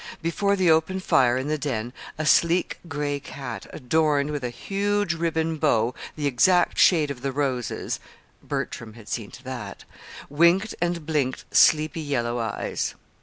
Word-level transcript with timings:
Before 0.23 0.55
the 0.55 0.71
open 0.71 0.99
fire 0.99 1.37
in 1.37 1.47
the 1.47 1.59
den 1.59 1.93
a 2.17 2.25
sleek 2.25 2.79
gray 2.87 3.19
cat 3.19 3.67
adorned 3.69 4.31
with 4.31 4.43
a 4.43 4.49
huge 4.49 5.13
ribbon 5.13 5.57
bow 5.57 5.93
the 6.15 6.25
exact 6.25 6.79
shade 6.79 7.11
of 7.11 7.21
the 7.21 7.31
roses 7.31 7.99
(Bertram 8.41 8.93
had 8.95 9.07
seen 9.07 9.29
to 9.29 9.43
that!) 9.43 9.83
winked 10.27 10.73
and 10.81 11.05
blinked 11.05 11.45
sleepy 11.55 12.01
yellow 12.01 12.39
eyes. 12.39 12.95